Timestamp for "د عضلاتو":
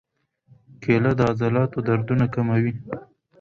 1.19-1.77